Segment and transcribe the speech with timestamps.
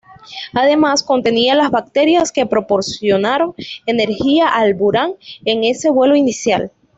[0.53, 3.53] Además contenía las baterías que proporcionaron
[3.85, 5.13] energía al Buran
[5.45, 6.71] en ese vuelo inicial.